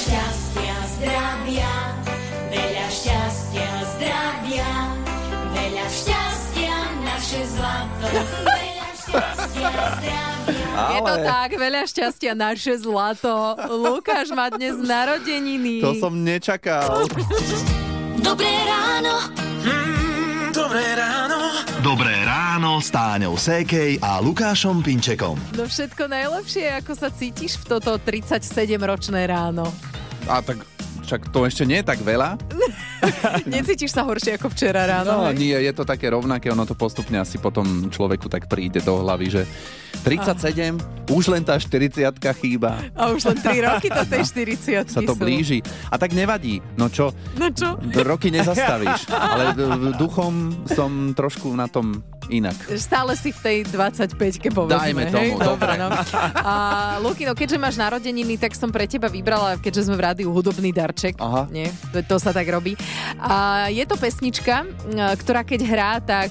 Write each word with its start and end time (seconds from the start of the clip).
šťastia, 0.00 0.76
zdravia, 0.96 1.72
veľa 2.48 2.86
šťastia, 2.88 3.68
zdravia, 3.96 4.70
veľa 5.52 5.86
šťastia, 5.92 6.76
naše 7.04 7.40
zlato, 7.52 8.08
veľa 8.48 8.88
šťastia, 8.96 9.68
zdravia. 9.68 10.24
Ale... 10.70 10.94
Je 10.96 11.00
to 11.04 11.14
tak, 11.20 11.50
veľa 11.60 11.82
šťastia, 11.84 12.32
naše 12.32 12.74
zlato. 12.80 13.32
Lukáš 13.68 14.32
má 14.32 14.48
dnes 14.48 14.80
narodeniny. 14.80 15.84
To 15.84 15.92
som 16.00 16.16
nečakal. 16.16 17.04
Dobré 18.24 18.52
ráno. 18.64 19.28
Dobré 20.50 20.86
ráno. 20.96 21.38
Dobré 21.80 22.12
ráno 22.24 22.80
s 22.80 22.92
Táňou 22.92 23.40
Sékej 23.40 24.00
a 24.04 24.20
Lukášom 24.20 24.84
Pinčekom. 24.84 25.36
No 25.56 25.64
všetko 25.64 26.08
najlepšie, 26.08 26.76
ako 26.76 26.92
sa 26.92 27.08
cítiš 27.08 27.56
v 27.60 27.64
toto 27.76 27.96
37-ročné 27.96 29.28
ráno. 29.28 29.89
A 30.30 30.38
tak 30.40 30.62
však 31.02 31.34
to 31.34 31.42
ešte 31.42 31.66
nie 31.66 31.82
je 31.82 31.86
tak 31.86 31.98
veľa. 32.00 32.38
Necítiš 33.50 33.90
sa 33.90 34.06
horšie 34.06 34.38
ako 34.38 34.46
včera 34.54 34.86
ráno? 34.86 35.26
No 35.26 35.34
hej? 35.34 35.42
nie, 35.42 35.56
je 35.58 35.72
to 35.74 35.82
také 35.82 36.06
rovnaké, 36.06 36.46
ono 36.48 36.62
to 36.62 36.78
postupne 36.78 37.18
asi 37.18 37.34
potom 37.34 37.90
človeku 37.90 38.30
tak 38.30 38.46
príde 38.46 38.78
do 38.78 39.02
hlavy, 39.02 39.26
že 39.26 39.42
37, 40.06 40.78
už 41.10 41.24
len 41.28 41.42
tá 41.42 41.58
40 41.58 42.06
chýba, 42.38 42.78
A 42.94 43.10
už 43.10 43.26
len 43.26 43.42
3 43.42 43.58
roky 43.60 43.88
do 43.90 44.04
tej 44.06 44.22
40 44.86 44.86
sa 44.86 45.00
to 45.02 45.12
sú. 45.12 45.18
blíži. 45.18 45.58
A 45.90 45.98
tak 45.98 46.14
nevadí, 46.14 46.62
no 46.78 46.86
čo, 46.86 47.10
No 47.34 47.50
čo? 47.50 47.74
roky 48.00 48.30
nezastavíš, 48.30 49.10
ale 49.34 49.58
duchom 49.98 50.62
som 50.70 51.10
trošku 51.12 51.50
na 51.52 51.66
tom 51.66 52.06
inak. 52.30 52.56
Stále 52.78 53.12
si 53.18 53.34
v 53.34 53.40
tej 53.42 53.58
25-ke 53.68 54.48
povedzme. 54.54 54.78
Dajme 54.78 55.02
hej? 55.06 55.12
tomu, 55.12 55.32
Dobre, 55.36 55.74
dobre. 55.74 55.80
no. 55.82 55.88
A 56.40 56.54
Lukino, 57.02 57.34
keďže 57.34 57.58
máš 57.58 57.76
narodeniny, 57.76 58.38
tak 58.38 58.54
som 58.54 58.70
pre 58.70 58.86
teba 58.86 59.10
vybrala, 59.10 59.58
keďže 59.58 59.90
sme 59.90 59.98
v 59.98 60.02
rádiu 60.06 60.28
hudobný 60.30 60.70
darček. 60.70 61.18
Aha. 61.18 61.50
Nie, 61.50 61.74
to, 61.90 62.00
to 62.06 62.16
sa 62.22 62.30
tak 62.30 62.46
robí. 62.46 62.78
A 63.18 63.66
je 63.68 63.82
to 63.84 63.98
pesnička, 63.98 64.64
ktorá 65.20 65.42
keď 65.42 65.60
hrá, 65.66 65.92
tak 65.98 66.30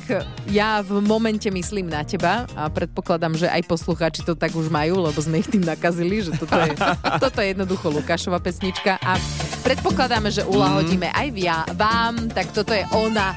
ja 0.49 0.79
v 0.79 1.03
momente 1.03 1.51
myslím 1.51 1.91
na 1.91 2.01
teba 2.01 2.47
a 2.55 2.71
predpokladám, 2.71 3.35
že 3.35 3.47
aj 3.51 3.67
poslucháči 3.67 4.21
to 4.23 4.33
tak 4.33 4.55
už 4.55 4.71
majú, 4.71 5.03
lebo 5.03 5.19
sme 5.19 5.43
ich 5.43 5.49
tým 5.51 5.61
nakazili, 5.61 6.23
že 6.23 6.31
toto 6.39 6.55
je, 6.55 6.71
toto 7.23 7.37
je 7.43 7.47
jednoducho 7.51 7.91
Lukášova 7.91 8.39
pesnička 8.39 8.97
a 9.01 9.19
predpokladáme, 9.61 10.31
že 10.31 10.47
ulahodíme 10.47 11.11
aj 11.11 11.27
via, 11.35 11.61
vám, 11.75 12.31
tak 12.31 12.49
toto 12.55 12.71
je 12.71 12.81
ona, 12.95 13.35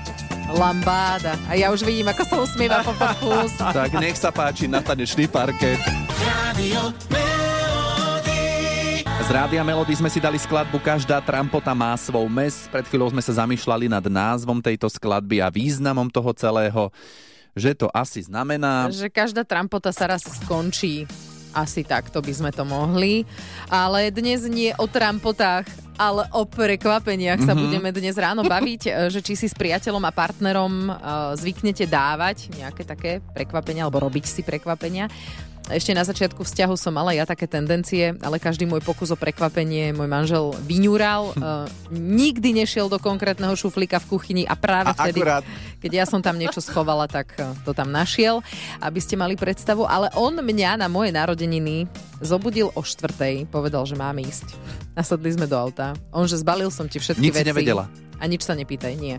Lambáda. 0.53 1.35
A 1.49 1.57
ja 1.57 1.73
už 1.73 1.83
vidím, 1.83 2.09
ako 2.13 2.23
sa 2.29 2.37
usmieva 2.41 2.85
po 2.85 2.93
plus. 3.19 3.53
Tak 3.83 3.97
nech 3.97 4.17
sa 4.21 4.29
páči 4.29 4.69
na 4.69 4.85
tanečný 4.85 5.27
parket. 5.27 5.81
Melody. 7.09 7.93
Z 9.23 9.29
Rádia 9.31 9.63
Melody 9.63 9.95
sme 9.95 10.11
si 10.11 10.19
dali 10.19 10.35
skladbu 10.35 10.83
Každá 10.83 11.23
trampota 11.23 11.73
má 11.73 11.95
svoj 11.95 12.27
mes. 12.27 12.67
Pred 12.69 12.85
chvíľou 12.91 13.15
sme 13.15 13.23
sa 13.23 13.45
zamýšľali 13.45 13.87
nad 13.87 14.05
názvom 14.05 14.59
tejto 14.59 14.91
skladby 14.91 15.39
a 15.39 15.49
významom 15.49 16.11
toho 16.11 16.35
celého, 16.35 16.91
že 17.55 17.73
to 17.73 17.87
asi 17.95 18.27
znamená... 18.27 18.91
že 18.91 19.09
každá 19.09 19.47
trampota 19.47 19.95
sa 19.95 20.11
raz 20.11 20.27
skončí. 20.27 21.07
Asi 21.53 21.85
takto 21.85 22.25
by 22.25 22.33
sme 22.33 22.51
to 22.51 22.65
mohli. 22.65 23.29
Ale 23.69 24.09
dnes 24.09 24.49
nie 24.49 24.73
o 24.81 24.89
trampotách, 24.89 25.69
ale 26.01 26.25
o 26.33 26.49
prekvapeniach 26.49 27.45
sa 27.45 27.53
budeme 27.53 27.93
dnes 27.93 28.17
ráno 28.17 28.43
baviť, 28.43 28.83
že 29.15 29.21
či 29.21 29.37
si 29.37 29.47
s 29.47 29.57
priateľom 29.57 30.03
a 30.03 30.13
partnerom 30.13 30.73
e, 30.89 30.93
zvyknete 31.37 31.85
dávať 31.85 32.51
nejaké 32.57 32.83
také 32.83 33.13
prekvapenia 33.37 33.85
alebo 33.85 34.03
robiť 34.03 34.25
si 34.25 34.43
prekvapenia. 34.43 35.07
Ešte 35.71 35.95
na 35.95 36.03
začiatku 36.03 36.43
vzťahu 36.43 36.75
som 36.75 36.91
mala 36.91 37.15
ja 37.15 37.23
také 37.23 37.47
tendencie, 37.47 38.19
ale 38.21 38.43
každý 38.43 38.67
môj 38.67 38.83
pokus 38.83 39.15
o 39.15 39.17
prekvapenie 39.17 39.95
môj 39.95 40.11
manžel 40.11 40.45
vyňúral. 40.67 41.33
Uh, 41.39 41.65
nikdy 41.95 42.51
nešiel 42.51 42.91
do 42.91 42.99
konkrétneho 42.99 43.55
šuflíka 43.55 44.03
v 44.03 44.07
kuchyni 44.11 44.43
a 44.43 44.59
práve 44.59 44.91
A 44.91 44.99
vtedy, 44.99 45.23
akurát. 45.23 45.47
keď 45.79 46.03
ja 46.03 46.05
som 46.05 46.19
tam 46.19 46.35
niečo 46.37 46.59
schovala, 46.59 47.07
tak 47.07 47.39
uh, 47.39 47.55
to 47.63 47.71
tam 47.71 47.95
našiel, 47.95 48.43
aby 48.83 48.99
ste 48.99 49.15
mali 49.15 49.39
predstavu. 49.39 49.87
Ale 49.87 50.11
on 50.19 50.35
mňa 50.35 50.83
na 50.83 50.91
moje 50.91 51.15
narodeniny 51.15 51.87
zobudil 52.19 52.75
o 52.75 52.83
štvrtej, 52.83 53.47
povedal, 53.47 53.87
že 53.87 53.95
máme 53.95 54.19
ísť. 54.27 54.59
Nasadli 54.99 55.31
sme 55.31 55.47
do 55.47 55.55
auta. 55.57 55.95
On, 56.11 56.27
že 56.27 56.43
zbalil 56.43 56.75
som 56.75 56.91
ti 56.91 56.99
všetky 56.99 57.23
Nič 57.23 57.33
si 57.33 57.39
veci. 57.39 57.49
nevedela. 57.55 57.87
A 58.19 58.27
nič 58.27 58.43
sa 58.45 58.53
nepýtaj, 58.59 58.93
nie. 58.99 59.17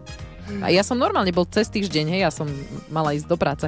A 0.61 0.71
ja 0.71 0.83
som 0.83 0.99
normálne 0.99 1.31
bol 1.31 1.47
cez 1.47 1.67
týždeň, 1.71 2.05
hej, 2.13 2.21
ja 2.23 2.31
som 2.31 2.47
mala 2.91 3.15
ísť 3.15 3.27
do 3.27 3.37
práce. 3.39 3.67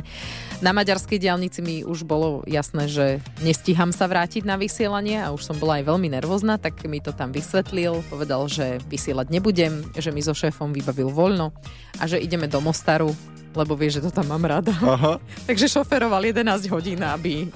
Na 0.63 0.71
maďarskej 0.71 1.19
diálnici 1.19 1.59
mi 1.59 1.83
už 1.83 2.07
bolo 2.07 2.41
jasné, 2.47 2.87
že 2.87 3.05
nestíham 3.43 3.91
sa 3.91 4.07
vrátiť 4.07 4.47
na 4.47 4.55
vysielanie 4.55 5.19
a 5.19 5.35
už 5.35 5.43
som 5.43 5.57
bola 5.59 5.83
aj 5.83 5.87
veľmi 5.91 6.07
nervózna, 6.15 6.55
tak 6.55 6.79
mi 6.87 7.03
to 7.03 7.11
tam 7.11 7.35
vysvetlil, 7.35 8.03
povedal, 8.07 8.47
že 8.47 8.79
vysielať 8.87 9.27
nebudem, 9.31 9.83
že 9.95 10.15
mi 10.15 10.23
so 10.23 10.31
šéfom 10.31 10.71
vybavil 10.71 11.11
voľno 11.11 11.51
a 11.99 12.03
že 12.07 12.19
ideme 12.19 12.47
do 12.47 12.63
Mostaru, 12.63 13.11
lebo 13.55 13.73
vie, 13.73 13.89
že 13.89 14.03
to 14.03 14.11
tam 14.11 14.27
mám 14.29 14.43
rada. 14.43 14.75
Aha. 14.75 15.17
Takže 15.49 15.71
šoferoval 15.71 16.21
11 16.21 16.67
hodín, 16.69 16.99
aby 17.01 17.47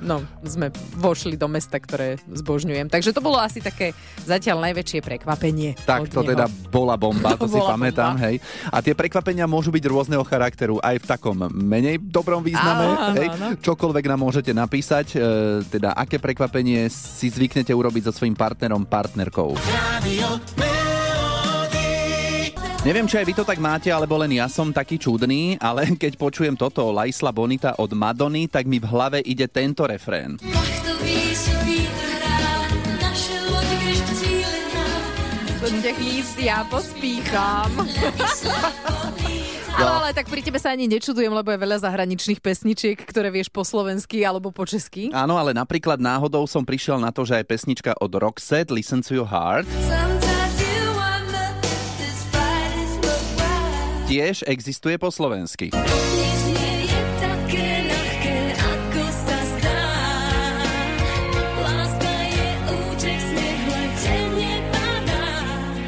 no, 0.00 0.22
sme 0.46 0.70
vošli 0.96 1.34
do 1.34 1.50
mesta, 1.50 1.76
ktoré 1.76 2.16
zbožňujem. 2.30 2.86
Takže 2.86 3.10
to 3.10 3.20
bolo 3.20 3.36
asi 3.36 3.58
také 3.58 3.92
zatiaľ 4.24 4.62
najväčšie 4.70 5.02
prekvapenie. 5.02 5.74
Tak 5.82 6.08
to 6.08 6.22
neho. 6.22 6.30
teda 6.32 6.46
bola 6.70 6.94
bomba, 6.94 7.34
to 7.40 7.50
si 7.50 7.58
Bola 7.58 7.74
pamätám, 7.74 8.14
bomba. 8.16 8.24
hej. 8.30 8.36
A 8.70 8.78
tie 8.80 8.94
prekvapenia 8.94 9.50
môžu 9.50 9.74
byť 9.74 9.84
rôzneho 9.90 10.22
charakteru, 10.22 10.78
aj 10.80 11.02
v 11.02 11.06
takom 11.06 11.36
menej 11.50 11.98
dobrom 11.98 12.40
význame, 12.40 12.86
Áno, 12.94 13.14
hej. 13.18 13.28
áno. 13.34 13.46
Čokoľvek 13.58 14.04
nám 14.06 14.20
môžete 14.22 14.54
napísať, 14.54 15.18
e, 15.18 15.18
teda 15.66 15.92
aké 15.98 16.22
prekvapenie 16.22 16.86
si 16.88 17.26
zvyknete 17.28 17.74
urobiť 17.74 18.08
so 18.08 18.12
svojím 18.14 18.38
partnerom, 18.38 18.86
partnerkou. 18.86 19.58
Melody. 20.00 20.69
Neviem, 22.80 23.04
či 23.04 23.20
aj 23.20 23.28
vy 23.28 23.34
to 23.36 23.44
tak 23.44 23.60
máte, 23.60 23.92
alebo 23.92 24.16
len 24.16 24.40
ja 24.40 24.48
som 24.48 24.72
taký 24.72 24.96
čudný, 24.96 25.60
ale 25.60 25.92
keď 26.00 26.16
počujem 26.16 26.56
toto 26.56 26.88
Laisla 26.88 27.28
Bonita 27.28 27.76
od 27.76 27.92
Madony, 27.92 28.48
tak 28.48 28.64
mi 28.64 28.80
v 28.80 28.88
hlave 28.88 29.20
ide 29.20 29.44
tento 29.52 29.84
refrén. 29.84 30.40
Do 35.60 35.68
těch 35.84 35.98
míst 36.00 36.40
ja 36.40 36.64
pospícham. 36.72 37.68
Ale, 39.76 39.90
ale 39.96 40.10
tak 40.12 40.28
pri 40.28 40.40
tebe 40.40 40.56
sa 40.56 40.72
ani 40.72 40.88
nečudujem, 40.88 41.30
lebo 41.32 41.52
je 41.52 41.60
veľa 41.60 41.84
zahraničných 41.84 42.40
pesničiek, 42.40 42.96
ktoré 42.96 43.32
vieš 43.32 43.48
po 43.52 43.64
slovensky 43.64 44.24
alebo 44.24 44.52
po 44.52 44.64
česky. 44.64 45.08
Áno, 45.12 45.36
ale 45.40 45.56
napríklad 45.56 46.00
náhodou 46.00 46.44
som 46.48 46.64
prišiel 46.64 47.00
na 47.00 47.12
to, 47.12 47.24
že 47.24 47.40
aj 47.40 47.48
pesnička 47.48 47.92
od 47.96 48.12
Roxette, 48.12 48.72
Listen 48.72 49.00
to 49.00 49.16
your 49.16 49.28
heart, 49.28 49.64
Sometimes 49.68 50.19
tiež 54.10 54.42
existuje 54.50 54.98
po 54.98 55.06
slovensky. 55.14 55.70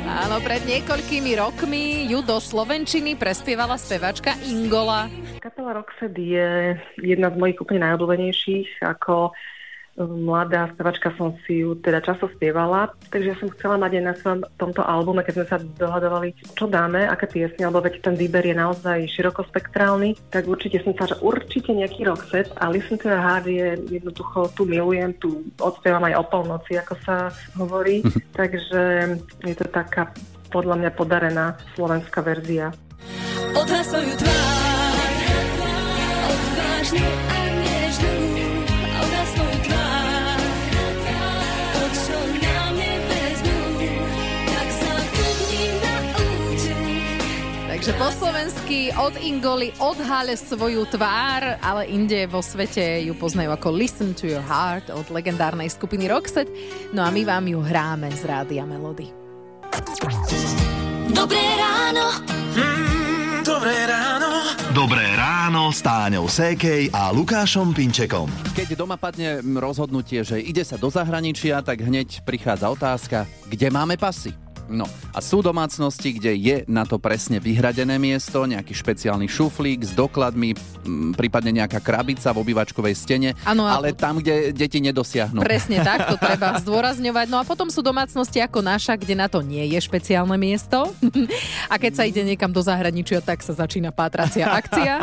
Áno, 0.07 0.39
pred 0.39 0.63
niekoľkými 0.71 1.35
rokmi 1.35 2.07
ju 2.07 2.23
do 2.23 2.39
Slovenčiny 2.39 3.19
prespievala 3.19 3.75
spevačka 3.75 4.39
Ingola. 4.47 5.11
Kapela 5.43 5.83
Roxette 5.83 6.23
je 6.23 6.79
jedna 7.03 7.27
z 7.27 7.37
mojich 7.43 7.59
úplne 7.59 7.91
najobľúbenejších. 7.91 8.87
Ako 8.87 9.35
mladá 9.97 10.73
spevačka 10.73 11.13
som 11.21 11.37
si 11.45 11.61
ju 11.61 11.77
teda 11.77 12.01
často 12.01 12.29
spievala, 12.33 12.93
takže 13.13 13.29
ja 13.33 13.37
som 13.37 13.53
chcela 13.53 13.77
mať 13.77 14.01
aj 14.01 14.05
na 14.05 14.15
svojom 14.17 14.41
tomto 14.57 14.83
albume, 14.83 15.21
keď 15.21 15.35
sme 15.37 15.47
sa 15.49 15.59
dohadovali, 15.61 16.33
čo 16.57 16.65
dáme, 16.65 17.05
aké 17.05 17.29
piesne, 17.29 17.69
lebo 17.69 17.85
veď 17.85 18.01
ten 18.01 18.15
výber 18.17 18.45
je 18.45 18.57
naozaj 18.57 19.05
širokospektrálny, 19.13 20.33
tak 20.33 20.49
určite 20.49 20.81
som 20.81 20.97
sa, 20.97 21.13
že 21.13 21.21
určite 21.21 21.77
nejaký 21.77 22.09
Roxette 22.09 22.57
a 22.57 22.73
Listen 22.73 22.97
to 22.97 23.13
your 23.13 23.21
heart 23.21 23.45
je 23.45 23.77
jednoducho, 24.01 24.49
tu 24.57 24.65
milujem, 24.65 25.13
tu 25.21 25.45
odspievam 25.61 26.09
aj 26.09 26.17
o 26.17 26.25
polnoci, 26.25 26.73
ako 26.81 26.95
sa 27.05 27.29
hovorí, 27.61 28.01
takže 28.33 28.81
je 29.45 29.55
to 29.57 29.67
taká 29.69 30.09
podľa 30.49 30.77
mňa 30.85 30.91
podarená 30.97 31.57
slovenská 31.77 32.21
verzia. 32.25 32.73
Odhľad 33.53 33.85
svoju 33.85 34.15
tvár, 34.21 34.97
odvážnu 36.29 37.32
Takže 47.83 47.99
po 47.99 48.15
slovensky 48.15 48.95
od 48.95 49.19
Ingoly 49.19 49.75
odhale 49.83 50.39
svoju 50.39 50.87
tvár, 50.87 51.59
ale 51.59 51.91
inde 51.91 52.31
vo 52.31 52.39
svete 52.39 52.79
ju 52.79 53.11
poznajú 53.19 53.51
ako 53.51 53.75
Listen 53.75 54.15
to 54.15 54.31
your 54.31 54.39
heart 54.39 54.87
od 54.87 55.03
legendárnej 55.11 55.67
skupiny 55.67 56.07
Roxette. 56.07 56.55
No 56.95 57.03
a 57.03 57.11
my 57.11 57.27
vám 57.27 57.43
ju 57.43 57.59
hráme 57.59 58.07
z 58.15 58.23
Rádia 58.23 58.63
Melody. 58.63 59.11
Dobré 61.11 61.43
ráno. 61.59 62.23
Mm, 62.55 63.43
dobré 63.43 63.75
ráno. 63.91 64.31
Dobré 64.71 65.07
ráno 65.19 65.75
s 65.75 65.83
Táňou 65.83 66.31
Sékej 66.31 66.95
a 66.95 67.11
Lukášom 67.11 67.75
Pinčekom. 67.75 68.31
Keď 68.55 68.79
doma 68.79 68.95
padne 68.95 69.43
rozhodnutie, 69.43 70.23
že 70.23 70.39
ide 70.39 70.63
sa 70.63 70.79
do 70.79 70.87
zahraničia, 70.87 71.59
tak 71.67 71.83
hneď 71.83 72.23
prichádza 72.23 72.71
otázka, 72.71 73.27
kde 73.51 73.75
máme 73.75 73.99
pasy? 73.99 74.42
No 74.73 74.89
a 75.13 75.21
sú 75.21 75.45
domácnosti, 75.45 76.17
kde 76.17 76.33
je 76.33 76.57
na 76.67 76.83
to 76.83 76.97
presne 76.97 77.37
vyhradené 77.37 78.01
miesto, 78.01 78.43
nejaký 78.43 78.73
špeciálny 78.73 79.29
šuflík 79.29 79.85
s 79.85 79.93
dokladmi, 79.93 80.57
m, 80.83 81.13
prípadne 81.13 81.53
nejaká 81.53 81.79
krabica 81.79 82.33
v 82.33 82.41
obývačkovej 82.41 82.95
stene, 82.97 83.31
Áno, 83.45 83.69
a- 83.69 83.77
ale 83.77 83.93
tam, 83.93 84.19
kde 84.19 84.51
deti 84.51 84.81
nedosiahnu. 84.81 85.45
Presne 85.45 85.85
tak, 85.85 86.09
to 86.09 86.17
treba 86.27 86.57
zdôrazňovať. 86.59 87.27
No 87.29 87.39
a 87.39 87.45
potom 87.45 87.69
sú 87.69 87.85
domácnosti 87.85 88.41
ako 88.41 88.65
naša, 88.65 88.97
kde 88.97 89.13
na 89.13 89.29
to 89.29 89.45
nie 89.45 89.63
je 89.69 89.79
špeciálne 89.79 90.35
miesto. 90.41 90.89
A 91.73 91.77
keď 91.77 91.93
sa 91.93 92.05
ide 92.09 92.25
niekam 92.25 92.49
do 92.49 92.65
zahraničia, 92.65 93.21
tak 93.21 93.45
sa 93.45 93.53
začína 93.53 93.93
pátracia 93.93 94.49
akcia. 94.49 94.95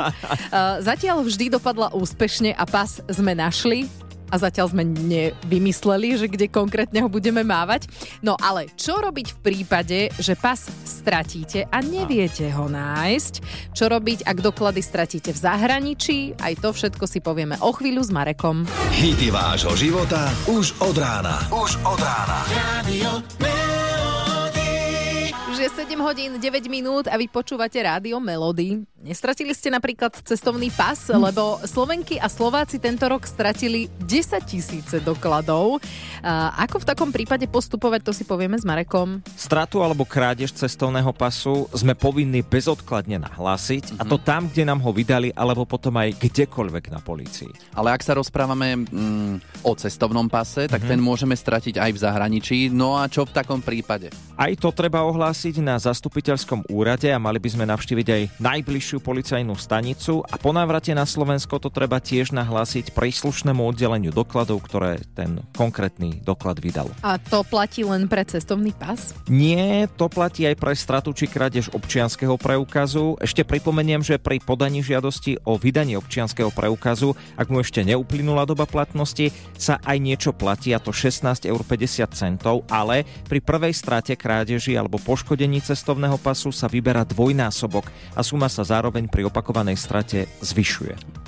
Uh, 0.50 0.81
Zatiaľ 0.89 1.22
vždy 1.22 1.54
dopadla 1.54 1.94
úspešne 1.94 2.54
a 2.54 2.65
pas 2.65 2.98
sme 3.06 3.38
našli. 3.38 3.86
A 4.29 4.35
zatiaľ 4.37 4.71
sme 4.71 4.85
nevymysleli, 4.85 6.15
že 6.15 6.31
kde 6.31 6.47
konkrétne 6.47 7.01
ho 7.03 7.09
budeme 7.09 7.41
mávať. 7.41 7.89
No 8.21 8.37
ale 8.39 8.69
čo 8.77 9.01
robiť 9.01 9.27
v 9.35 9.39
prípade, 9.41 9.99
že 10.21 10.37
pas 10.37 10.57
stratíte 10.85 11.65
a 11.69 11.77
neviete 11.81 12.49
ho 12.53 12.69
nájsť? 12.69 13.33
Čo 13.73 13.89
robiť, 13.89 14.25
ak 14.25 14.37
doklady 14.39 14.81
stratíte 14.81 15.33
v 15.33 15.39
zahraničí? 15.39 16.37
Aj 16.39 16.53
to 16.55 16.71
všetko 16.71 17.05
si 17.09 17.19
povieme 17.19 17.57
o 17.59 17.71
chvíľu 17.73 18.01
s 18.05 18.13
Marekom. 18.13 18.65
Hity 18.95 19.29
vášho 19.33 19.73
života 19.75 20.29
už 20.47 20.77
od 20.81 20.95
rána. 20.97 21.43
Už 21.51 21.77
od 21.83 21.99
rána. 21.99 22.39
Radio. 22.79 23.58
Už 25.59 25.67
je 25.75 25.91
7 25.91 26.00
hodín 26.00 26.39
9 26.39 26.71
minút 26.71 27.11
a 27.11 27.19
vy 27.19 27.27
počúvate 27.27 27.83
rádio 27.83 28.15
Melody. 28.23 28.79
Nestratili 29.00 29.56
ste 29.56 29.67
napríklad 29.67 30.11
cestovný 30.27 30.71
pas, 30.75 30.95
lebo 31.07 31.59
Slovenky 31.67 32.19
a 32.19 32.31
Slováci 32.31 32.83
tento 32.83 33.07
rok 33.07 33.23
stratili 33.23 33.91
10 34.03 34.39
tisíce 34.44 35.00
dokladov. 35.03 35.79
A 36.19 36.51
ako 36.67 36.83
v 36.83 36.88
takom 36.88 37.11
prípade 37.11 37.47
postupovať, 37.47 38.07
to 38.07 38.11
si 38.11 38.23
povieme 38.27 38.59
s 38.59 38.67
Marekom. 38.67 39.23
Stratu 39.39 39.83
alebo 39.83 40.03
krádež 40.03 40.51
cestovného 40.51 41.11
pasu 41.15 41.67
sme 41.75 41.95
povinní 41.95 42.39
bezodkladne 42.39 43.19
nahlásiť 43.23 44.00
a 44.00 44.07
to 44.07 44.19
tam, 44.19 44.51
kde 44.51 44.63
nám 44.63 44.83
ho 44.83 44.91
vydali, 44.91 45.31
alebo 45.35 45.67
potom 45.67 45.95
aj 45.95 46.19
kdekoľvek 46.19 46.85
na 46.91 47.00
polícii. 47.03 47.51
Ale 47.75 47.95
ak 47.95 48.03
sa 48.03 48.15
rozprávame 48.19 48.83
mm, 48.83 49.63
o 49.63 49.71
cestovnom 49.79 50.27
pase, 50.27 50.67
tak 50.67 50.83
ten 50.83 51.00
môžeme 51.00 51.39
stratiť 51.39 51.79
aj 51.79 51.91
v 51.95 52.00
zahraničí. 52.03 52.57
No 52.67 53.00
a 53.00 53.07
čo 53.07 53.23
v 53.23 53.31
takom 53.31 53.63
prípade? 53.63 54.12
Aj 54.35 54.51
to 54.59 54.75
treba 54.75 55.07
ohlásiť 55.07 55.49
na 55.57 55.81
zastupiteľskom 55.81 56.69
úrade 56.69 57.10
a 57.10 57.18
mali 57.18 57.42
by 57.42 57.50
sme 57.50 57.66
navštíviť 57.66 58.07
aj 58.13 58.24
najbližšiu 58.38 59.01
policajnú 59.01 59.57
stanicu 59.57 60.22
a 60.22 60.38
po 60.38 60.54
návrate 60.54 60.94
na 60.94 61.10
Slovensko 61.10 61.57
to 61.57 61.74
treba 61.74 61.98
tiež 61.98 62.30
nahlásiť 62.30 62.94
príslušnému 62.94 63.66
oddeleniu 63.66 64.13
dokladov, 64.13 64.62
ktoré 64.62 65.01
ten 65.18 65.40
konkrétny 65.56 66.19
doklad 66.22 66.60
vydalo. 66.60 66.92
A 67.01 67.16
to 67.16 67.48
platí 67.48 67.81
len 67.88 68.12
pre 68.12 68.28
cestovný 68.28 68.75
pas? 68.75 69.16
Nie, 69.31 69.88
to 69.96 70.12
platí 70.12 70.44
aj 70.44 70.60
pre 70.60 70.75
stratu 70.75 71.16
či 71.16 71.31
krádež 71.31 71.72
občianského 71.72 72.36
preukazu. 72.36 73.16
Ešte 73.24 73.48
pripomeniem, 73.48 74.04
že 74.04 74.19
pri 74.19 74.44
podaní 74.44 74.84
žiadosti 74.84 75.40
o 75.48 75.56
vydanie 75.56 75.96
občianského 75.96 76.51
preukazu, 76.51 77.16
ak 77.40 77.48
mu 77.48 77.63
ešte 77.63 77.88
neuplynula 77.88 78.44
doba 78.44 78.68
platnosti, 78.68 79.31
sa 79.56 79.80
aj 79.88 79.98
niečo 80.04 80.36
platí, 80.36 80.75
a 80.75 80.84
to 80.84 80.92
16,50 80.92 81.48
eur, 81.48 81.62
ale 82.68 83.07
pri 83.31 83.40
prvej 83.40 83.72
strate 83.72 84.19
krádeži 84.19 84.75
alebo 84.75 85.00
poškodení 85.00 85.38
cestovného 85.63 86.19
pasu 86.19 86.51
sa 86.51 86.68
vyberá 86.68 87.07
dvojnásobok 87.07 87.88
a 88.12 88.19
suma 88.19 88.51
sa 88.51 88.68
zároveň 88.68 89.07
pri 89.07 89.24
opakovanej 89.24 89.80
strate 89.80 90.27
zvyšuje. 90.44 91.19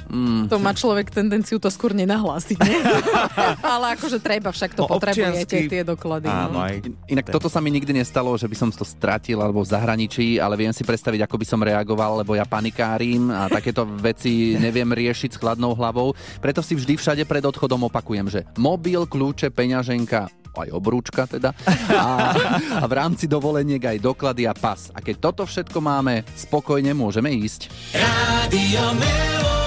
To 0.52 0.60
má 0.60 0.76
človek 0.76 1.08
tendenciu 1.08 1.56
to 1.56 1.72
skôr 1.72 1.96
nenahlásiť, 1.96 2.60
nie? 2.60 2.80
Ale 3.64 3.96
akože 3.96 4.20
treba, 4.20 4.52
však 4.52 4.76
to 4.76 4.84
No, 4.84 4.92
potrebujete, 4.92 5.48
občiansky- 5.48 5.72
tie 5.72 5.88
doklady. 5.88 6.28
Áno, 6.28 6.60
no. 6.60 6.68
aj 6.68 6.84
Inak 7.08 7.32
toto 7.32 7.48
sa 7.48 7.64
mi 7.64 7.72
nikdy 7.72 7.96
nestalo, 7.96 8.36
že 8.36 8.44
by 8.44 8.56
som 8.60 8.68
to 8.76 8.84
stratil 8.84 9.40
alebo 9.40 9.64
v 9.64 9.72
zahraničí, 9.72 10.36
ale 10.36 10.60
viem 10.60 10.76
si 10.76 10.84
predstaviť, 10.84 11.24
ako 11.24 11.36
by 11.40 11.46
som 11.48 11.64
reagoval, 11.64 12.20
lebo 12.20 12.36
ja 12.36 12.44
panikárim 12.44 13.32
a 13.32 13.48
takéto 13.48 13.88
veci 13.88 14.60
neviem 14.60 14.92
riešiť 14.92 15.32
s 15.32 15.40
chladnou 15.40 15.72
hlavou. 15.72 16.12
Preto 16.44 16.60
si 16.60 16.76
vždy 16.76 17.00
všade 17.00 17.24
pred 17.24 17.48
odchodom 17.48 17.88
opakujem, 17.88 18.28
že 18.28 18.44
mobil, 18.60 19.08
kľúče, 19.08 19.48
peňaženka, 19.48 20.28
aj 20.58 20.70
obrúčka 20.76 21.24
teda. 21.30 21.56
A, 21.92 22.36
a 22.82 22.86
v 22.88 22.94
rámci 22.94 23.28
dovoleniek 23.28 23.80
aj 23.80 23.98
doklady 24.04 24.44
a 24.48 24.54
pas. 24.56 24.92
A 24.92 25.00
keď 25.00 25.32
toto 25.32 25.44
všetko 25.48 25.80
máme, 25.80 26.28
spokojne 26.36 26.92
môžeme 26.92 27.32
ísť. 27.32 27.72
Radio 27.96 28.84
Melody. 28.98 29.61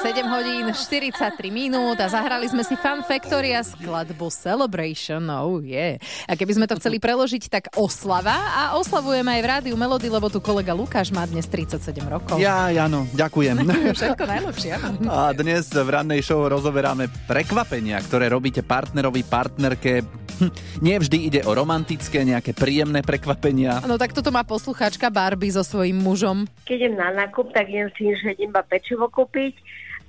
Takže 0.00 0.16
7 0.16 0.32
hodín 0.32 0.64
43 0.66 1.12
minút 1.50 2.00
a 2.00 2.08
zahrali 2.08 2.48
sme 2.48 2.64
si 2.64 2.72
Fun 2.74 3.04
Factory 3.04 3.52
a 3.52 3.60
skladbu 3.60 4.32
Celebration. 4.32 5.28
Oh 5.28 5.60
yeah. 5.60 6.00
A 6.24 6.34
keby 6.34 6.56
sme 6.56 6.64
to 6.64 6.80
chceli 6.80 6.96
preložiť, 6.96 7.52
tak 7.52 7.64
oslava. 7.76 8.32
A 8.32 8.62
oslavujeme 8.74 9.28
aj 9.30 9.40
v 9.40 9.48
rádiu 9.48 9.74
Melody, 9.76 10.08
lebo 10.08 10.32
tu 10.32 10.40
kolega 10.40 10.72
Lukáš 10.72 11.12
má 11.12 11.24
dnes 11.24 11.44
37 11.44 11.84
rokov. 12.02 12.40
Ja, 12.40 12.72
Jano, 12.72 13.04
ďakujem. 13.12 13.60
Všetko 14.00 14.24
najlepšie. 14.24 14.70
áno. 14.72 14.98
A 15.04 15.36
dnes 15.36 15.68
v 15.68 15.84
rannej 15.86 16.24
show 16.24 16.40
rozoberáme 16.40 17.04
prekvapenia, 17.26 18.00
ktoré 18.00 18.32
robíte 18.32 18.64
partnerovi, 18.64 19.20
partnerke. 19.20 20.00
Hm, 20.40 20.52
Nie 20.80 20.96
vždy 20.96 21.18
ide 21.28 21.40
o 21.44 21.52
romantické, 21.52 22.24
nejaké 22.24 22.56
príjemné 22.56 23.04
prekvapenia. 23.04 23.84
No 23.84 24.00
tak 24.00 24.16
toto 24.16 24.32
má 24.32 24.40
poslucháčka 24.42 25.12
Barbie 25.12 25.52
so 25.52 25.60
svojím 25.60 26.00
mužom. 26.00 26.48
keď 26.64 26.76
idem 26.80 26.94
na 26.96 27.12
nákup, 27.14 27.52
tak 27.52 27.68
idem 27.68 27.92
s 27.92 27.96
tým, 28.00 28.12
že 28.16 28.30
iba 28.40 28.64
pečivo 28.64 29.04
kúpiť 29.06 29.52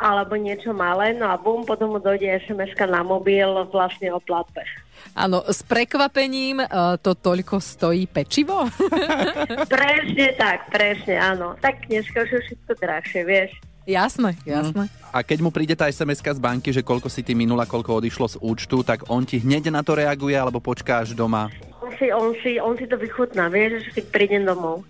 alebo 0.01 0.33
niečo 0.33 0.73
malé, 0.73 1.13
no 1.13 1.29
a 1.29 1.37
bum, 1.37 1.61
potom 1.61 1.93
mu 1.93 1.99
dojde 2.01 2.25
sms 2.49 2.73
na 2.89 3.05
mobil 3.05 3.45
vlastne 3.69 4.09
o 4.09 4.17
platbe. 4.17 4.65
Áno, 5.13 5.45
s 5.45 5.61
prekvapením 5.61 6.65
e, 6.65 6.67
to 7.05 7.13
toľko 7.13 7.61
stojí 7.61 8.09
pečivo. 8.09 8.65
Presne 9.73 10.27
tak, 10.33 10.73
presne, 10.73 11.21
áno. 11.21 11.53
Tak 11.61 11.85
dneska 11.85 12.25
už 12.25 12.31
je 12.33 12.41
všetko 12.49 12.71
drahšie, 12.81 13.21
vieš. 13.21 13.51
jasné, 13.85 14.33
jasné. 14.45 14.89
A 15.13 15.21
keď 15.21 15.37
mu 15.45 15.53
príde 15.53 15.77
tá 15.77 15.85
sms 15.91 16.23
z 16.23 16.41
banky, 16.41 16.73
že 16.73 16.81
koľko 16.81 17.11
si 17.11 17.21
ty 17.21 17.37
minula, 17.37 17.69
koľko 17.69 18.01
odišlo 18.01 18.25
z 18.25 18.35
účtu, 18.41 18.81
tak 18.81 19.05
on 19.11 19.21
ti 19.21 19.37
hneď 19.37 19.69
na 19.69 19.85
to 19.85 19.93
reaguje, 19.93 20.33
alebo 20.33 20.63
počká 20.63 21.05
až 21.05 21.13
doma. 21.13 21.51
On 21.81 21.91
si, 21.99 22.07
on 22.09 22.31
si, 22.39 22.51
on 22.57 22.73
si 22.79 22.87
to 22.87 22.95
vychutná, 22.95 23.51
vieš, 23.51 23.83
že 23.85 23.99
si 23.99 24.01
prídem 24.07 24.47
domov. 24.47 24.81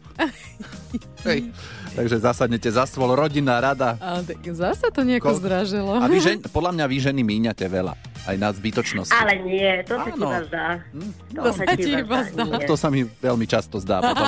Hej. 1.26 1.50
Takže 1.92 2.18
zasadnete 2.20 2.72
za 2.72 2.88
stôl, 2.88 3.12
rodinná 3.12 3.60
rada. 3.60 4.00
A 4.00 4.24
tak 4.24 4.40
zasa 4.52 4.88
to 4.90 5.04
nejako 5.04 5.36
Ko- 5.36 5.40
zdražilo. 5.40 6.00
A 6.00 6.08
vy 6.08 6.18
žen, 6.20 6.40
podľa 6.40 6.72
mňa 6.72 6.86
vy 6.88 6.98
ženy 7.04 7.22
míňate 7.22 7.68
veľa. 7.68 8.11
Aj 8.22 8.36
na 8.36 8.50
zbytočnosti. 8.50 9.12
Ale 9.12 9.34
nie, 9.40 9.82
to 9.82 9.96
sa 9.96 10.06
ti 10.06 10.14
Áno. 10.14 10.28
iba 10.28 10.40
zdá. 10.44 10.68
To, 11.32 11.42
To 11.42 11.50
sa 11.52 11.64
ti 11.68 11.90
iba 11.92 12.20
zdá. 12.24 12.44
nie. 12.46 12.66
To 12.66 12.76
sa 12.76 12.88
mi 12.88 13.02
veľmi 13.04 13.46
často 13.46 13.76
zdá 13.78 13.98
potom. 14.06 14.26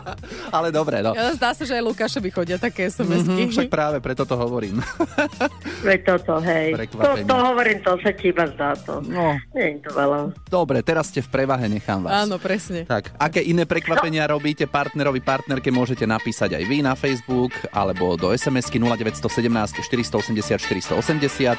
Ale 0.56 0.68
dobre, 0.68 0.98
no. 0.98 1.12
Ja, 1.12 1.30
zdá 1.32 1.50
sa, 1.50 1.62
že 1.62 1.72
aj 1.72 1.84
Lukášovi 1.84 2.28
chodia 2.28 2.56
také 2.56 2.86
SMS-ky. 2.86 3.42
Mhm, 3.44 3.50
však 3.50 3.68
práve 3.68 3.98
preto 3.98 4.22
to 4.22 4.34
hovorím. 4.34 4.82
Veď 5.86 6.00
toto, 6.08 6.40
hej. 6.40 6.74
To, 6.90 7.14
to 7.16 7.36
hovorím, 7.36 7.78
to 7.80 7.94
sa 7.98 8.10
ti 8.10 8.28
iba 8.28 8.44
zdá 8.48 8.74
to. 8.76 8.98
No, 9.02 9.38
Nie 9.52 9.72
je 9.72 9.86
to 9.86 9.90
veľa. 9.92 10.18
dobre, 10.46 10.80
teraz 10.80 11.08
ste 11.08 11.20
v 11.20 11.28
prevahe, 11.28 11.66
nechám 11.66 12.02
vás. 12.02 12.26
Áno, 12.26 12.36
presne. 12.36 12.84
Tak, 12.84 13.14
aké 13.14 13.40
iné 13.40 13.64
prekvapenia 13.64 14.26
robíte 14.26 14.64
partnerovi, 14.64 15.20
partnerke, 15.20 15.68
môžete 15.68 16.04
napísať 16.04 16.54
aj 16.54 16.64
vy 16.64 16.78
na 16.80 16.92
Facebook 16.92 17.52
alebo 17.70 18.14
do 18.14 18.28
SMS-ky 18.28 18.78
0917 18.78 19.78
480 19.78 20.58
480 20.58 20.98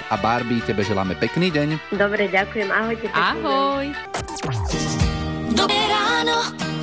a 0.03 0.15
Barbie, 0.17 0.59
tebe 0.61 0.83
želáme 0.83 1.15
pekný 1.15 1.49
deň. 1.49 1.68
Dobre, 1.93 2.31
ďakujem, 2.31 2.69
ahojte. 2.71 3.07
deň. 3.09 3.17
Ahoj. 3.17 3.85
Dobré 5.53 5.81
ráno. 5.91 6.37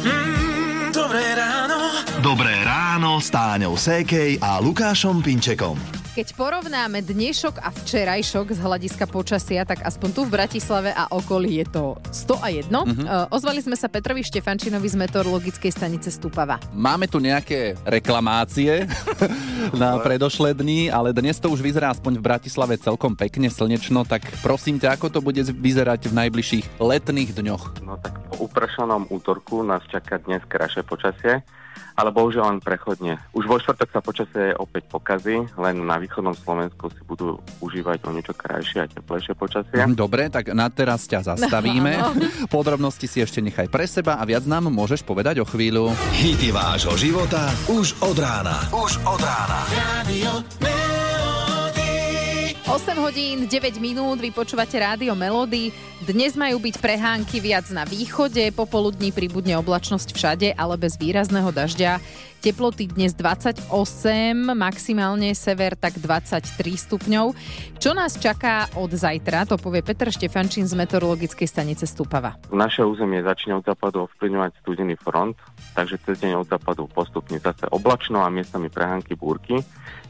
Mm, 0.05 0.85
dobré 0.93 1.25
ráno. 1.35 1.79
Dobré 2.21 2.55
ráno 2.67 3.23
s 3.23 3.31
Táňou 3.31 3.79
Sékej 3.79 4.43
a 4.43 4.59
Lukášom 4.59 5.23
Pinčekom. 5.23 6.06
Keď 6.17 6.33
porovnáme 6.33 7.05
dnešok 7.05 7.61
a 7.61 7.69
včerajšok 7.69 8.57
z 8.57 8.61
hľadiska 8.65 9.05
počasia, 9.05 9.69
tak 9.69 9.85
aspoň 9.85 10.09
tu 10.17 10.25
v 10.25 10.33
Bratislave 10.33 10.89
a 10.89 11.13
okolí 11.13 11.61
je 11.61 11.67
to 11.69 12.01
100 12.09 12.41
a 12.41 12.49
1. 12.49 12.73
Uh-huh. 12.73 13.29
Ozvali 13.29 13.61
sme 13.61 13.77
sa 13.77 13.85
Petrovi 13.93 14.25
Štefančinovi 14.25 14.89
z 14.89 14.97
meteorologickej 14.97 15.69
stanice 15.69 16.09
Stupava. 16.09 16.57
Máme 16.73 17.05
tu 17.05 17.21
nejaké 17.21 17.77
reklamácie 17.85 18.89
na 19.85 20.01
predošlé 20.01 20.57
dni, 20.57 20.89
ale 20.89 21.13
dnes 21.13 21.37
to 21.37 21.53
už 21.53 21.61
vyzerá 21.61 21.93
aspoň 21.93 22.17
v 22.17 22.25
Bratislave 22.25 22.81
celkom 22.81 23.13
pekne, 23.13 23.53
slnečno, 23.53 24.09
tak 24.09 24.25
prosím 24.41 24.81
ťa, 24.81 24.97
ako 24.97 25.13
to 25.13 25.21
bude 25.21 25.45
vyzerať 25.45 26.09
v 26.09 26.17
najbližších 26.17 26.81
letných 26.81 27.37
dňoch? 27.37 27.85
No 27.85 28.01
tak 28.01 28.17
Po 28.33 28.49
upršanom 28.49 29.13
útorku 29.13 29.61
nás 29.61 29.85
čaká 29.93 30.17
dnes 30.17 30.41
krajšie 30.49 30.81
počasie, 30.81 31.45
ale 31.97 32.11
bohužiaľ 32.13 32.57
len 32.57 32.61
prechodne. 32.61 33.17
Už 33.33 33.49
vo 33.49 33.57
štvrtok 33.57 33.89
sa 33.93 34.01
počasie 34.05 34.53
opäť 34.57 34.89
pokazí, 34.89 35.49
len 35.57 35.77
na 35.83 35.97
východnom 35.97 36.37
Slovensku 36.37 36.93
si 36.93 37.03
budú 37.09 37.41
užívať 37.65 38.05
o 38.05 38.11
niečo 38.13 38.37
krajšie 38.37 38.85
a 38.85 38.91
teplejšie 38.91 39.33
počasie. 39.37 39.77
Mhm, 39.81 39.97
Dobre, 39.97 40.29
tak 40.29 40.53
na 40.53 40.69
teraz 40.69 41.09
ťa 41.09 41.37
zastavíme. 41.37 41.99
Podrobnosti 42.55 43.09
si 43.09 43.25
ešte 43.25 43.41
nechaj 43.41 43.73
pre 43.73 43.89
seba 43.89 44.21
a 44.21 44.25
viac 44.29 44.45
nám 44.45 44.69
môžeš 44.69 45.03
povedať 45.03 45.41
o 45.43 45.47
chvíľu. 45.49 45.93
Hity 46.13 46.53
vášho 46.53 46.95
života 47.01 47.49
už 47.67 47.97
od 48.05 48.17
rána. 48.21 48.57
Už 48.71 49.01
od 49.09 49.21
rána. 49.21 49.61
Radio. 49.73 50.86
8 52.67 52.99
hodín, 52.99 53.47
9 53.47 53.79
minút, 53.79 54.19
vy 54.19 54.35
počúvate 54.35 54.75
rádio 54.83 55.15
Melody. 55.15 55.71
Dnes 56.03 56.35
majú 56.35 56.59
byť 56.59 56.83
prehánky 56.83 57.39
viac 57.39 57.71
na 57.71 57.87
východe, 57.87 58.43
popoludní 58.51 59.15
pribudne 59.15 59.55
oblačnosť 59.63 60.11
všade, 60.11 60.49
ale 60.59 60.75
bez 60.75 60.99
výrazného 60.99 61.47
dažďa. 61.55 62.03
Teploty 62.47 62.87
dnes 62.87 63.11
28, 63.11 63.75
maximálne 64.55 65.35
sever 65.35 65.75
tak 65.75 65.99
23 65.99 66.47
stupňov. 66.79 67.35
Čo 67.83 67.91
nás 67.91 68.15
čaká 68.23 68.71
od 68.79 68.87
zajtra, 68.87 69.51
to 69.51 69.59
povie 69.59 69.83
Petr 69.83 70.15
Štefančín 70.15 70.63
z 70.63 70.79
meteorologickej 70.79 71.43
stanice 71.43 71.91
Stupava. 71.91 72.39
Naše 72.55 72.87
územie 72.87 73.19
začne 73.27 73.59
od 73.59 73.67
západu 73.67 74.07
ovplyvňovať 74.07 74.63
studený 74.63 74.95
front, 74.95 75.35
takže 75.75 75.99
cez 76.07 76.23
deň 76.23 76.39
od 76.39 76.47
západu 76.47 76.87
postupne 76.87 77.35
zase 77.43 77.67
oblačno 77.67 78.23
a 78.23 78.31
miestami 78.31 78.71
prehánky 78.71 79.19
búrky. 79.19 79.59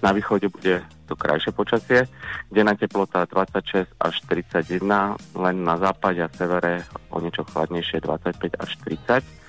Na 0.05 0.13
východe 0.13 0.53
bude 0.53 0.85
to 1.09 1.17
krajšie 1.17 1.57
počasie, 1.57 2.05
na 2.53 2.77
teplota 2.77 3.25
26 3.33 3.97
až 3.97 4.15
31, 4.29 4.85
len 5.41 5.57
na 5.65 5.81
západe 5.81 6.21
a 6.21 6.29
severe 6.29 6.85
o 7.09 7.17
niečo 7.17 7.49
chladnejšie 7.49 8.05
25 8.05 8.61
až 8.61 8.77
30. 9.25 9.46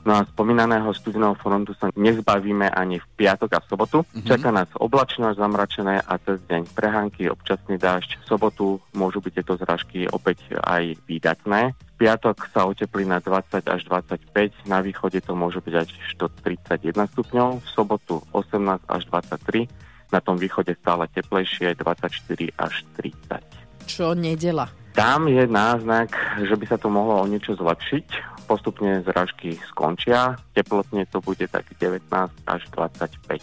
No 0.00 0.16
a 0.16 0.24
spomínaného 0.24 0.88
studeného 0.96 1.36
frontu 1.36 1.76
sa 1.76 1.92
nezbavíme 1.92 2.72
ani 2.72 3.00
v 3.00 3.06
piatok 3.20 3.50
a 3.52 3.60
v 3.60 3.68
sobotu. 3.68 3.98
Mm-hmm. 4.00 4.26
Čaká 4.26 4.48
nás 4.48 4.68
oblačno 4.80 5.28
až 5.28 5.36
zamračené 5.36 6.00
a 6.00 6.16
cez 6.16 6.40
deň 6.48 6.72
prehánky, 6.72 7.28
občasný 7.28 7.76
dážď. 7.76 8.16
V 8.24 8.24
sobotu 8.24 8.64
môžu 8.96 9.20
byť 9.20 9.32
tieto 9.36 9.54
zrážky 9.60 10.08
opäť 10.08 10.40
aj 10.56 10.96
výdatné. 11.04 11.76
V 11.76 11.94
piatok 12.00 12.48
sa 12.48 12.64
oteplí 12.64 13.04
na 13.04 13.20
20 13.20 13.60
až 13.68 13.80
25, 13.84 14.72
na 14.72 14.80
východe 14.80 15.20
to 15.20 15.36
môže 15.36 15.60
byť 15.60 15.74
až 15.76 15.88
do 16.16 16.32
31 16.32 16.96
stupňov, 17.12 17.60
v 17.60 17.68
sobotu 17.68 18.24
18 18.32 18.80
až 18.88 19.02
23, 19.12 19.68
na 20.10 20.20
tom 20.24 20.40
východe 20.40 20.72
stále 20.80 21.04
teplejšie 21.12 21.76
24 21.76 22.08
až 22.56 22.74
30. 22.96 23.60
Čo 23.84 24.16
nedela? 24.16 24.72
Tam 24.90 25.30
je 25.30 25.46
náznak, 25.46 26.10
že 26.42 26.54
by 26.56 26.64
sa 26.66 26.76
to 26.80 26.90
mohlo 26.90 27.22
o 27.22 27.26
niečo 27.30 27.54
zlepšiť. 27.54 28.39
Postupne 28.50 28.98
zrážky 29.06 29.54
skončia, 29.70 30.34
teplotne 30.58 31.06
to 31.06 31.22
bude 31.22 31.46
tak 31.46 31.70
19 31.78 32.10
až 32.50 32.62
25. 32.74 33.38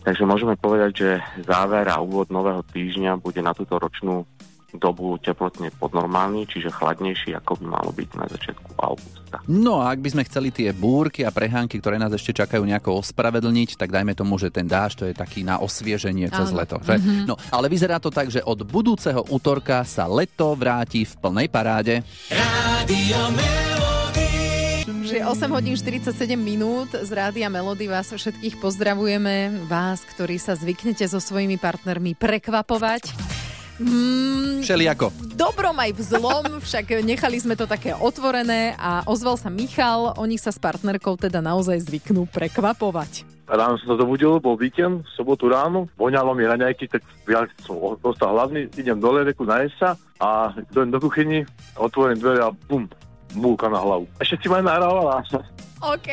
Takže 0.00 0.22
môžeme 0.24 0.56
povedať, 0.56 0.92
že 0.96 1.10
záver 1.44 1.84
a 1.92 2.00
úvod 2.00 2.32
nového 2.32 2.64
týždňa 2.72 3.20
bude 3.20 3.44
na 3.44 3.52
túto 3.52 3.76
ročnú 3.76 4.24
dobu 4.74 5.20
teplotne 5.22 5.70
podnormálny, 5.78 6.50
čiže 6.50 6.72
chladnejší, 6.72 7.36
ako 7.38 7.62
by 7.62 7.66
malo 7.68 7.90
byť 7.94 8.10
na 8.18 8.26
začiatku 8.26 8.70
augusta. 8.80 9.36
No 9.46 9.78
a 9.82 9.94
ak 9.94 10.02
by 10.02 10.08
sme 10.10 10.26
chceli 10.26 10.50
tie 10.50 10.74
búrky 10.74 11.22
a 11.22 11.30
prehánky, 11.30 11.78
ktoré 11.78 11.98
nás 11.98 12.10
ešte 12.10 12.34
čakajú 12.34 12.62
nejako 12.66 13.02
ospravedlniť, 13.02 13.78
tak 13.78 13.94
dajme 13.94 14.18
tomu, 14.18 14.34
že 14.38 14.50
ten 14.50 14.66
dáž 14.66 14.98
to 14.98 15.06
je 15.06 15.14
taký 15.14 15.46
na 15.46 15.62
osvieženie 15.62 16.26
cez 16.30 16.50
Áno. 16.50 16.58
leto. 16.58 16.76
Že? 16.82 16.96
Mhm. 16.98 17.24
No, 17.28 17.34
ale 17.54 17.70
vyzerá 17.70 18.02
to 18.02 18.10
tak, 18.10 18.30
že 18.34 18.42
od 18.42 18.66
budúceho 18.66 19.22
útorka 19.30 19.86
sa 19.86 20.10
leto 20.10 20.54
vráti 20.58 21.06
v 21.06 21.12
plnej 21.22 21.48
paráde. 21.50 22.02
Radio. 22.34 23.73
Že 25.04 25.20
8 25.20 25.52
hodín 25.52 25.76
47 25.76 26.32
minút 26.32 26.88
z 26.96 27.10
Rádia 27.12 27.52
Melody 27.52 27.92
vás 27.92 28.08
všetkých 28.08 28.56
pozdravujeme. 28.56 29.68
Vás, 29.68 30.00
ktorí 30.00 30.40
sa 30.40 30.56
zvyknete 30.56 31.04
so 31.04 31.20
svojimi 31.20 31.60
partnermi 31.60 32.16
prekvapovať. 32.16 33.12
Mm, 33.84 34.64
Všelijako. 34.64 35.12
v 35.12 35.36
dobrom 35.36 35.76
aj 35.76 35.92
v 35.92 36.00
zlom, 36.08 36.46
však 36.56 37.04
nechali 37.04 37.36
sme 37.36 37.52
to 37.52 37.68
také 37.68 37.92
otvorené 37.92 38.72
a 38.80 39.04
ozval 39.04 39.36
sa 39.36 39.52
Michal, 39.52 40.16
oni 40.16 40.40
sa 40.40 40.48
s 40.48 40.56
partnerkou 40.56 41.20
teda 41.20 41.44
naozaj 41.44 41.84
zvyknú 41.84 42.24
prekvapovať. 42.32 43.28
Ráno 43.44 43.76
som 43.76 43.92
sa 43.92 44.00
zobudil, 44.00 44.40
bol 44.40 44.56
víkend, 44.56 45.04
v 45.04 45.10
sobotu 45.20 45.52
ráno, 45.52 45.84
voňalo 46.00 46.32
mi 46.32 46.48
raňajky, 46.48 46.88
tak 46.88 47.04
ja 47.28 47.44
som 47.60 47.76
ostal 48.00 48.32
hlavný, 48.32 48.72
idem 48.72 48.96
dole 48.96 49.20
reku 49.20 49.44
najesť 49.44 49.76
sa 49.76 49.90
a 50.16 50.56
dojdem 50.72 50.96
do 50.96 51.00
kuchyni, 51.04 51.44
otvorím 51.76 52.16
dvere 52.16 52.40
a 52.40 52.54
bum, 52.54 52.88
múka 53.34 53.68
na 53.68 53.82
hlavu. 53.82 54.06
Ešte 54.22 54.40
si 54.42 54.46
ma 54.48 54.62
nahrávala. 54.62 55.20
OK. 55.94 56.08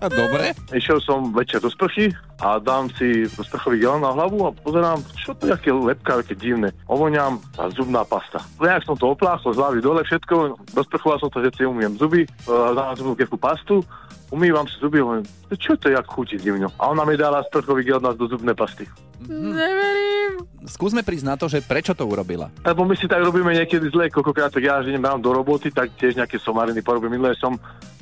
Dobre. 0.20 0.54
Išiel 0.70 1.02
som 1.02 1.34
večer 1.34 1.58
do 1.58 1.70
sprchy 1.70 2.14
a 2.40 2.60
dám 2.60 2.92
si 2.92 3.24
sprchový 3.24 3.80
gel 3.80 3.96
na 3.96 4.12
hlavu 4.12 4.44
a 4.44 4.50
pozerám, 4.52 5.00
čo 5.16 5.32
to 5.32 5.48
je 5.48 5.52
aké 5.56 5.72
lepka, 5.72 6.20
aké 6.20 6.36
divné. 6.36 6.68
Ovoňam 6.84 7.40
a 7.56 7.72
zubná 7.72 8.04
pasta. 8.04 8.44
Nejak 8.60 8.84
som 8.84 8.96
to 8.96 9.16
opláchol 9.16 9.56
z 9.56 9.60
hlavy 9.60 9.78
dole 9.80 10.04
všetko, 10.04 10.34
rozprchoval 10.76 11.16
som 11.16 11.32
to, 11.32 11.40
že 11.40 11.56
si 11.56 11.62
umiem 11.64 11.96
zuby, 11.96 12.28
e, 12.28 12.28
dám 12.46 12.92
zubnú 12.96 13.16
kevku 13.16 13.40
pastu, 13.40 13.80
umývam 14.28 14.68
si 14.68 14.76
zuby, 14.76 15.00
hovorím, 15.00 15.24
čo 15.56 15.80
to 15.80 15.88
je, 15.88 15.96
jak 15.96 16.06
chutí 16.12 16.36
divňo. 16.36 16.68
A 16.76 16.92
ona 16.92 17.08
mi 17.08 17.16
dala 17.16 17.40
sprchový 17.48 17.86
gel 17.88 18.04
na 18.04 18.12
do 18.12 18.28
zubnej 18.28 18.52
pasty. 18.52 18.84
Neverím. 19.24 20.44
Skúsme 20.68 21.00
prísť 21.00 21.26
na 21.26 21.34
to, 21.38 21.48
že 21.48 21.64
prečo 21.64 21.96
to 21.96 22.04
urobila. 22.04 22.52
Lebo 22.66 22.84
my 22.84 22.94
si 22.98 23.08
tak 23.08 23.22
robíme 23.22 23.54
niekedy 23.54 23.88
zle, 23.88 24.12
koľkokrát 24.12 24.52
tak 24.52 24.66
ja, 24.66 24.82
že 24.84 24.92
idem 24.92 25.02
ráno 25.02 25.22
do 25.22 25.32
roboty, 25.32 25.72
tak 25.72 25.94
tiež 25.96 26.18
nejaké 26.18 26.36
somariny 26.36 26.84
porobím. 26.84 27.16
Minulé 27.16 27.32
som 27.38 27.56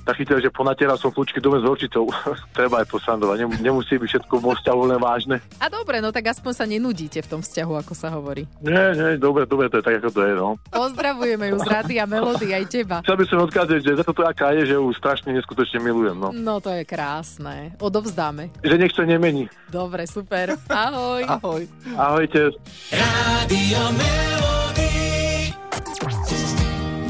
tak 0.04 0.20
chytil, 0.20 0.40
že 0.40 0.52
ponatieral 0.52 1.00
som 1.00 1.08
kľúčky 1.08 1.40
dome 1.40 1.60
s 1.60 1.64
horčicou. 1.64 2.08
Treba 2.56 2.84
aj 2.84 2.88
posandovať, 2.92 3.44
Nem, 3.44 3.72
nemusí 3.72 3.96
byť 3.96 4.08
všetko 4.08 4.23
vo 4.28 4.52
vzťahu 4.56 4.80
len 4.90 5.00
vážne. 5.00 5.36
A 5.60 5.68
dobre, 5.68 6.00
no 6.00 6.10
tak 6.10 6.32
aspoň 6.32 6.52
sa 6.52 6.64
nenudíte 6.64 7.20
v 7.20 7.28
tom 7.28 7.40
vzťahu, 7.44 7.72
ako 7.84 7.92
sa 7.92 8.08
hovorí. 8.12 8.48
Nie, 8.64 8.96
nie, 8.96 9.20
dobre, 9.20 9.44
dobre, 9.44 9.68
to 9.68 9.80
je 9.80 9.84
tak, 9.84 10.00
ako 10.00 10.10
to 10.10 10.20
je, 10.24 10.32
no. 10.34 10.48
Pozdravujeme 10.72 11.52
ju 11.52 11.56
z 11.60 11.66
Rádia 11.68 12.04
Melody 12.04 12.48
aj 12.52 12.64
teba. 12.68 12.96
Chcel 13.04 13.18
by 13.20 13.24
som 13.28 13.38
odkázať, 13.44 13.78
že 13.84 13.92
za 14.00 14.04
toto 14.04 14.22
aká 14.24 14.52
je, 14.56 14.72
že 14.72 14.74
ju 14.76 14.86
strašne 14.96 15.30
neskutočne 15.36 15.78
milujem, 15.80 16.16
no. 16.16 16.28
No 16.32 16.58
to 16.58 16.72
je 16.72 16.82
krásne. 16.86 17.76
Odovzdáme. 17.78 18.50
Že 18.64 18.74
nech 18.80 18.92
to 18.92 19.04
nemení. 19.04 19.48
Dobre, 19.68 20.06
super. 20.06 20.54
Ahoj. 20.70 21.22
Ahoj. 21.26 21.62
Ahojte. 21.98 22.54
Radio 22.92 23.80
Melody. 23.94 24.92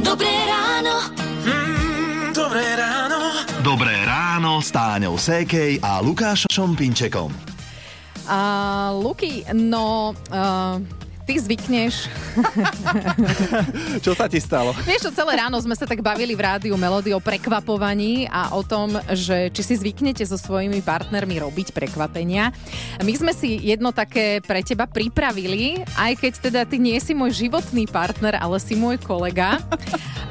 Dobré 0.04 0.28
ráno. 0.28 0.53
Ráno 4.54 4.62
s 4.62 4.70
Táňou 4.70 5.18
Sékej 5.18 5.82
a 5.82 5.98
Lukášom 5.98 6.78
Pinčekom. 6.78 7.26
A 8.30 8.94
Luky, 8.94 9.42
no... 9.50 10.14
Uh, 10.30 10.78
ty 11.24 11.40
zvykneš 11.40 12.06
Čo 14.04 14.12
sa 14.12 14.26
ti 14.28 14.38
stalo? 14.42 14.74
Vieš 14.84 15.08
čo, 15.08 15.10
celé 15.14 15.40
ráno 15.40 15.56
sme 15.62 15.74
sa 15.78 15.86
tak 15.88 16.02
bavili 16.04 16.34
v 16.36 16.44
rádiu 16.44 16.74
Melody 16.76 17.14
o 17.14 17.20
prekvapovaní 17.22 18.26
a 18.28 18.52
o 18.54 18.62
tom, 18.62 18.98
že 19.14 19.48
či 19.54 19.62
si 19.62 19.74
zvyknete 19.78 20.22
so 20.26 20.36
svojimi 20.36 20.82
partnermi 20.82 21.40
robiť 21.40 21.72
prekvapenia. 21.72 22.50
My 23.00 23.14
sme 23.14 23.32
si 23.32 23.56
jedno 23.62 23.94
také 23.94 24.42
pre 24.44 24.60
teba 24.60 24.84
pripravili, 24.84 25.80
aj 25.96 26.12
keď 26.20 26.32
teda 26.50 26.60
ty 26.66 26.76
nie 26.82 26.98
si 26.98 27.16
môj 27.16 27.46
životný 27.46 27.86
partner, 27.88 28.36
ale 28.38 28.58
si 28.58 28.74
môj 28.74 28.98
kolega. 29.00 29.62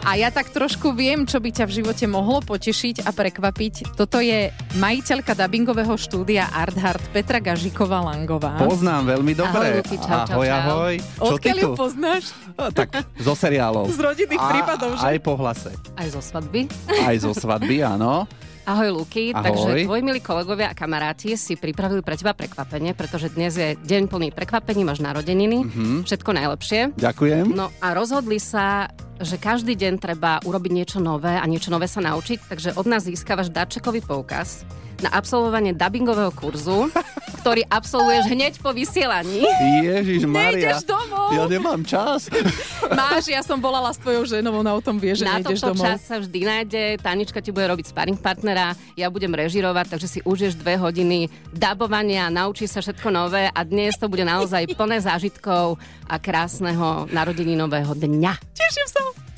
A 0.04 0.20
ja 0.20 0.28
tak 0.28 0.52
trošku 0.52 0.92
viem, 0.92 1.24
čo 1.24 1.40
by 1.40 1.50
ťa 1.56 1.66
v 1.72 1.76
živote 1.80 2.06
mohlo 2.12 2.44
potešiť 2.44 3.08
a 3.08 3.16
prekvapiť. 3.16 3.96
Toto 3.96 4.20
je 4.20 4.52
majiteľka 4.76 5.32
dubbingového 5.32 5.96
štúdia 5.96 6.52
Arthart 6.52 7.00
Petra 7.16 7.40
Gažiková-Langová. 7.40 8.60
Poznám 8.60 9.16
veľmi 9.16 9.32
dobre. 9.32 9.80
Ahoj, 9.80 9.80
Luky, 9.80 9.98
čau, 10.04 10.28
čau, 10.28 10.44
ahoj, 10.44 10.52
čau. 10.52 10.83
Ahoj. 10.84 10.96
Čo 11.00 11.34
Odkiaľ 11.34 11.56
ju 11.56 11.64
tu? 11.64 11.72
poznáš? 11.74 12.24
A, 12.54 12.70
tak 12.70 12.90
zo 13.16 13.34
seriálov. 13.34 13.88
Z 13.90 14.00
rodinných 14.00 14.38
A- 14.38 14.50
prípadov, 14.50 14.90
že? 14.94 15.04
Aj 15.06 15.18
po 15.18 15.34
hlase. 15.36 15.72
Aj 15.94 16.08
zo 16.08 16.20
svadby. 16.20 16.68
Aj 17.02 17.16
zo 17.16 17.32
svadby, 17.32 17.80
áno. 17.82 18.28
Ahoj 18.64 18.96
Luky, 18.96 19.32
Ahoj. 19.32 19.44
takže 19.44 19.70
tvoji 19.84 20.02
milí 20.02 20.20
kolegovia 20.20 20.72
a 20.72 20.74
kamaráti 20.74 21.36
si 21.36 21.54
pripravili 21.54 22.00
pre 22.00 22.16
teba 22.16 22.32
prekvapenie, 22.32 22.92
pretože 22.92 23.28
dnes 23.30 23.52
je 23.54 23.76
deň 23.76 24.08
plný 24.08 24.32
prekvapení, 24.32 24.82
máš 24.82 25.00
narodeniny, 25.00 25.68
Mhm. 25.68 25.96
všetko 26.04 26.32
najlepšie. 26.32 26.80
Ďakujem. 26.96 27.52
No 27.52 27.76
a 27.76 27.88
rozhodli 27.92 28.40
sa, 28.40 28.88
že 29.20 29.36
každý 29.36 29.76
deň 29.76 29.94
treba 29.98 30.40
urobiť 30.42 30.72
niečo 30.74 30.98
nové 30.98 31.36
a 31.36 31.44
niečo 31.44 31.68
nové 31.70 31.86
sa 31.86 32.00
naučiť, 32.00 32.40
takže 32.48 32.70
od 32.74 32.88
nás 32.88 33.04
získavaš 33.04 33.52
darčekový 33.52 34.00
poukaz 34.00 34.64
na 35.00 35.12
absolvovanie 35.12 35.76
dubbingového 35.76 36.32
kurzu, 36.32 36.88
ktorý 37.44 37.68
absolvuješ 37.68 38.32
hneď 38.32 38.54
po 38.64 38.72
vysielaní. 38.72 39.44
Ježiš 39.84 40.24
Maria. 40.24 40.80
Nejdeš 40.80 40.88
domov. 40.88 41.36
Ja 41.36 41.44
nemám 41.52 41.84
čas. 41.84 42.32
Máš, 43.04 43.28
ja 43.28 43.44
som 43.44 43.60
volala 43.60 43.92
s 43.92 44.00
tvojou 44.00 44.24
ženou, 44.24 44.64
ona 44.64 44.72
o 44.72 44.80
tom 44.80 44.96
vie, 44.96 45.12
že 45.12 45.28
Na 45.28 45.44
nejdeš 45.44 45.60
tomto 45.60 45.76
domov. 45.76 45.84
čas 45.84 46.00
sa 46.08 46.24
vždy 46.24 46.40
nájde, 46.40 46.84
Tanička 47.04 47.44
ti 47.44 47.52
bude 47.52 47.68
robiť 47.68 47.92
sparring 47.92 48.16
partnera, 48.16 48.80
ja 48.96 49.12
budem 49.12 49.36
režirovať, 49.36 49.92
takže 49.92 50.08
si 50.08 50.20
užiješ 50.24 50.56
dve 50.56 50.80
hodiny 50.80 51.28
dabovania, 51.52 52.32
naučíš 52.32 52.74
sa 52.74 52.80
všetko 52.80 53.12
nové 53.12 53.52
a 53.52 53.60
dnes 53.68 54.00
to 54.00 54.08
bude 54.08 54.24
naozaj 54.24 54.64
plné 54.80 55.04
zážitkov 55.04 55.76
a 56.08 56.16
krásneho 56.24 57.12
narodeninového 57.12 57.92
dňa. 57.92 58.40
Teším 58.56 58.88
sa. 58.88 59.33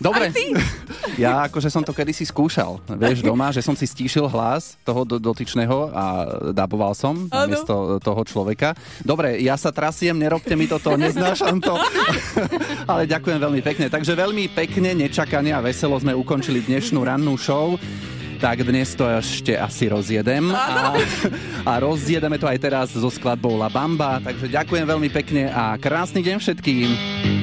Dobre. 0.00 0.32
Ja 1.18 1.44
akože 1.50 1.68
som 1.68 1.84
to 1.84 1.92
kedysi 1.92 2.24
skúšal, 2.24 2.80
vieš, 2.96 3.20
doma, 3.20 3.52
že 3.52 3.60
som 3.60 3.76
si 3.76 3.84
stíšil 3.84 4.24
hlas 4.24 4.80
toho 4.86 5.04
do, 5.04 5.20
dotyčného 5.20 5.92
a 5.92 6.04
daboval 6.56 6.96
som 6.96 7.28
namiesto 7.28 8.00
toho 8.00 8.22
človeka. 8.24 8.72
Dobre, 9.04 9.36
ja 9.44 9.58
sa 9.60 9.68
trasiem, 9.68 10.16
nerobte 10.16 10.56
mi 10.56 10.64
toto, 10.64 10.96
neznášam 10.96 11.60
to. 11.60 11.76
Ale 12.90 13.04
ďakujem 13.04 13.36
veľmi 13.36 13.60
pekne. 13.60 13.92
Takže 13.92 14.16
veľmi 14.16 14.48
pekne, 14.54 14.96
nečakane 14.96 15.52
a 15.52 15.60
veselo 15.60 16.00
sme 16.00 16.16
ukončili 16.16 16.64
dnešnú 16.64 17.04
rannú 17.04 17.36
show 17.36 17.76
tak 18.40 18.64
dnes 18.64 18.96
to 18.96 19.04
ešte 19.04 19.52
asi 19.52 19.92
rozjedem. 19.92 20.48
A, 20.48 20.96
a 21.70 21.72
rozjedeme 21.76 22.40
to 22.40 22.48
aj 22.48 22.56
teraz 22.56 22.88
so 22.96 23.12
skladbou 23.12 23.60
La 23.60 23.68
Bamba. 23.68 24.16
Takže 24.24 24.48
ďakujem 24.48 24.88
veľmi 24.88 25.12
pekne 25.12 25.52
a 25.52 25.76
krásny 25.76 26.24
deň 26.24 26.40
všetkým. 26.40 27.39